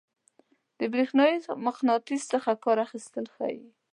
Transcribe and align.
د 0.79 0.81
برېښنايي 0.93 1.37
مقناطیس 1.67 2.23
څخه 2.33 2.51
کار 2.63 2.77
اخیستل 2.85 3.25
ښيي. 3.35 3.61